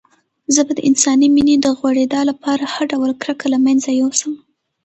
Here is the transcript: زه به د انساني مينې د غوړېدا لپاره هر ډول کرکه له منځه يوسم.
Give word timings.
زه 0.53 0.61
به 0.67 0.73
د 0.75 0.79
انساني 0.89 1.27
مينې 1.35 1.55
د 1.59 1.67
غوړېدا 1.77 2.21
لپاره 2.29 2.63
هر 2.73 2.83
ډول 2.93 3.11
کرکه 3.21 3.45
له 3.53 3.59
منځه 3.65 3.89
يوسم. 4.01 4.33